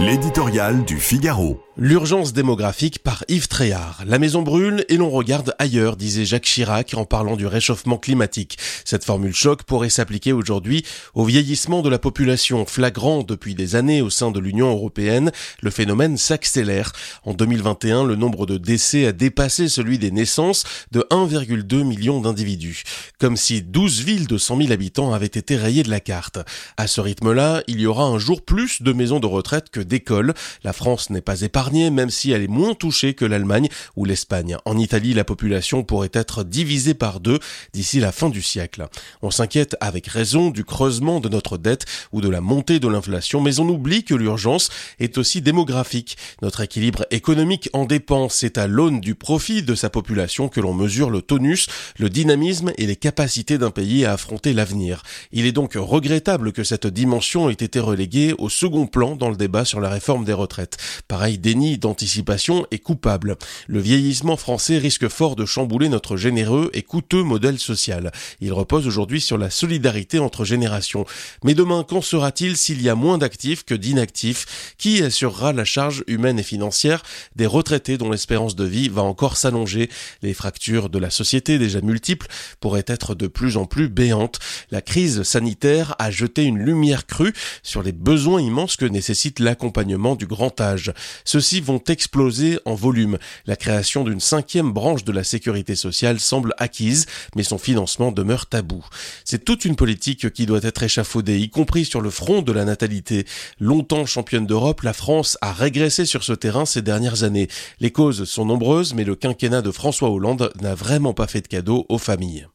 [0.00, 1.60] L'éditorial du Figaro.
[1.76, 4.02] L'urgence démographique par Yves Tréhard.
[4.06, 8.58] La maison brûle et l'on regarde ailleurs, disait Jacques Chirac en parlant du réchauffement climatique.
[8.84, 10.84] Cette formule choc pourrait s'appliquer aujourd'hui
[11.14, 15.30] au vieillissement de la population flagrant depuis des années au sein de l'Union européenne.
[15.62, 16.92] Le phénomène s'accélère.
[17.24, 22.82] En 2021, le nombre de décès a dépassé celui des naissances de 1,2 million d'individus.
[23.18, 26.38] Comme si 12 villes de 100 000 habitants avaient été rayées de la carte.
[26.76, 30.34] À ce rythme-là, il y aura un jour plus de maisons de retraite que d'école.
[30.62, 34.56] La France n'est pas épargnée, même si elle est moins touchée que l'Allemagne ou l'Espagne.
[34.64, 37.40] En Italie, la population pourrait être divisée par deux
[37.72, 38.86] d'ici la fin du siècle.
[39.22, 43.40] On s'inquiète avec raison du creusement de notre dette ou de la montée de l'inflation,
[43.40, 44.68] mais on oublie que l'urgence
[45.00, 46.16] est aussi démographique.
[46.42, 48.28] Notre équilibre économique en dépend.
[48.28, 51.66] C'est à l'aune du profit de sa population que l'on mesure le tonus,
[51.98, 55.02] le dynamisme et les capacités d'un pays à affronter l'avenir.
[55.32, 59.36] Il est donc regrettable que cette dimension ait été reléguée au second plan dans le
[59.36, 60.76] débat sur la réforme des retraites.
[61.08, 63.36] Pareil déni d'anticipation est coupable.
[63.66, 68.12] Le vieillissement français risque fort de chambouler notre généreux et coûteux modèle social.
[68.40, 71.04] Il repose aujourd'hui sur la solidarité entre générations.
[71.44, 74.74] Mais demain, qu'en sera-t-il s'il y a moins d'actifs que d'inactifs?
[74.78, 77.02] Qui assurera la charge humaine et financière
[77.36, 79.90] des retraités dont l'espérance de vie va encore s'allonger?
[80.22, 82.26] Les fractures de la société, déjà multiples,
[82.60, 84.38] pourraient être de plus en plus béantes.
[84.70, 89.67] La crise sanitaire a jeté une lumière crue sur les besoins immenses que nécessite l'accompagnement
[90.16, 90.92] du grand âge.
[91.24, 93.18] Ceux-ci vont exploser en volume.
[93.46, 98.46] La création d'une cinquième branche de la sécurité sociale semble acquise, mais son financement demeure
[98.46, 98.84] tabou.
[99.24, 102.64] C'est toute une politique qui doit être échafaudée, y compris sur le front de la
[102.64, 103.26] natalité.
[103.60, 107.48] Longtemps championne d'Europe, la France a régressé sur ce terrain ces dernières années.
[107.80, 111.48] Les causes sont nombreuses, mais le quinquennat de François Hollande n'a vraiment pas fait de
[111.48, 112.46] cadeau aux familles.